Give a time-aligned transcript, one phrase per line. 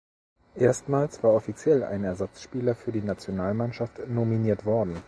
[0.55, 4.97] Erstmals war offiziell ein Ersatzspieler für die Nationalmannschaft nominiert worden.